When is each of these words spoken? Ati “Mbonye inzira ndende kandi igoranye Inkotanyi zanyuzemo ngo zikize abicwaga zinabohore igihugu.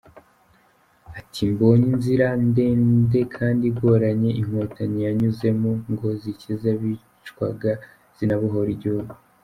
Ati 1.19 1.41
“Mbonye 1.53 1.85
inzira 1.95 2.27
ndende 2.47 3.19
kandi 3.35 3.63
igoranye 3.71 4.29
Inkotanyi 4.41 5.01
zanyuzemo 5.05 5.71
ngo 5.91 6.07
zikize 6.21 6.65
abicwaga 6.75 7.71
zinabohore 8.17 8.71
igihugu. 8.73 9.13